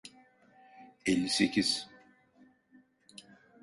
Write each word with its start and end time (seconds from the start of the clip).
Elli 1.05 1.29
sekiz 1.29 1.87